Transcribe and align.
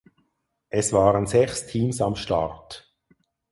Es 0.71 0.93
waren 0.93 1.27
sechs 1.27 1.67
Teams 1.67 2.01
am 2.01 2.15
Start. 2.15 2.91